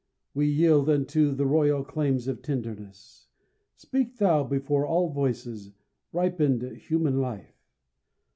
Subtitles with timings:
[0.33, 3.27] We yield unto The royal claims of tenderness.
[3.75, 5.73] Speak thou Before all voices,
[6.11, 7.67] ripened human life!